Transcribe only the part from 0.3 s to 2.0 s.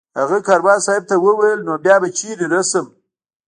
کاروان صاحب ته وویل نو بیا